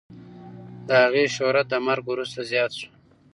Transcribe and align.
د 0.87 0.89
هغې 1.03 1.25
شهرت 1.35 1.65
د 1.69 1.75
مرګ 1.87 2.03
وروسته 2.09 2.39
زیات 2.51 2.71
شو. 2.79 2.89